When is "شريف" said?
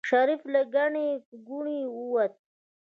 0.09-0.41